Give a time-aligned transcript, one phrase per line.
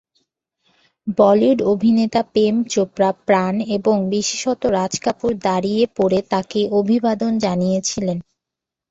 [1.17, 8.17] বলিউড অভিনেতা প্রেম চোপড়া, প্রাণ এবং বিশেষত রাজ কাপুর দাঁড়িয়ে পড়ে তাঁকে অভিবাদন জানিয়েছিলেন।